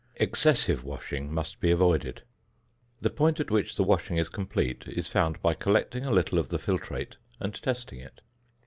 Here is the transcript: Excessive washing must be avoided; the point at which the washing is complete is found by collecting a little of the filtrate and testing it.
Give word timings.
Excessive 0.15 0.83
washing 0.83 1.31
must 1.31 1.59
be 1.59 1.69
avoided; 1.69 2.23
the 3.01 3.11
point 3.11 3.39
at 3.39 3.51
which 3.51 3.75
the 3.75 3.83
washing 3.83 4.17
is 4.17 4.29
complete 4.29 4.85
is 4.87 5.07
found 5.07 5.39
by 5.43 5.53
collecting 5.53 6.07
a 6.07 6.11
little 6.11 6.39
of 6.39 6.49
the 6.49 6.57
filtrate 6.57 7.17
and 7.39 7.53
testing 7.61 7.99
it. 7.99 8.21